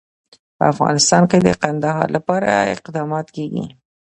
په 0.57 0.63
افغانستان 0.73 1.23
کې 1.29 1.37
د 1.41 1.49
کندهار 1.61 2.05
لپاره 2.15 2.49
اقدامات 2.75 3.27
کېږي. 3.35 3.65